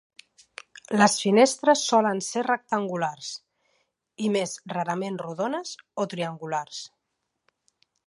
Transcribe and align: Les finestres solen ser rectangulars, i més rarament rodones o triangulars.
Les 1.01 1.17
finestres 1.23 1.83
solen 1.91 2.21
ser 2.29 2.43
rectangulars, 2.47 3.29
i 4.29 4.33
més 4.39 4.57
rarament 4.75 5.23
rodones 5.27 5.79
o 6.05 6.11
triangulars. 6.15 6.85